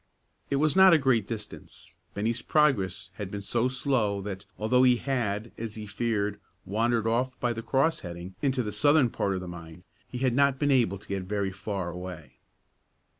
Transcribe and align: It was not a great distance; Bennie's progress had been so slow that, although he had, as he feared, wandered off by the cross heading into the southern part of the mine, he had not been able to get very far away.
It 0.49 0.55
was 0.55 0.75
not 0.75 0.93
a 0.93 0.97
great 0.97 1.27
distance; 1.27 1.95
Bennie's 2.15 2.41
progress 2.41 3.11
had 3.17 3.29
been 3.29 3.43
so 3.43 3.67
slow 3.67 4.19
that, 4.23 4.47
although 4.57 4.81
he 4.81 4.95
had, 4.95 5.51
as 5.59 5.75
he 5.75 5.85
feared, 5.85 6.39
wandered 6.65 7.05
off 7.05 7.39
by 7.39 7.53
the 7.53 7.61
cross 7.61 7.99
heading 7.99 8.33
into 8.41 8.63
the 8.63 8.71
southern 8.71 9.11
part 9.11 9.35
of 9.35 9.41
the 9.41 9.47
mine, 9.47 9.83
he 10.07 10.17
had 10.17 10.33
not 10.33 10.57
been 10.57 10.71
able 10.71 10.97
to 10.97 11.07
get 11.07 11.21
very 11.25 11.51
far 11.51 11.91
away. 11.91 12.39